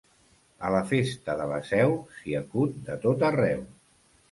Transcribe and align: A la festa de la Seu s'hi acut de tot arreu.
A 0.67 0.71
la 0.75 0.79
festa 0.91 1.35
de 1.41 1.45
la 1.51 1.59
Seu 1.73 1.95
s'hi 2.15 2.35
acut 2.41 2.83
de 2.91 2.99
tot 3.07 3.29
arreu. 3.31 3.65